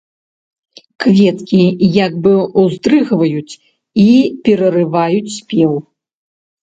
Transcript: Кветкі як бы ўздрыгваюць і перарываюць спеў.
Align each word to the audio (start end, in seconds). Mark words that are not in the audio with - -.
Кветкі 1.03 1.65
як 2.05 2.13
бы 2.25 2.33
ўздрыгваюць 2.63 3.53
і 4.05 4.09
перарываюць 4.49 5.35
спеў. 5.39 5.71